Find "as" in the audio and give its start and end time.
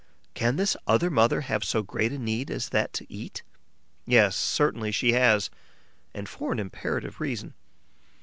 2.49-2.69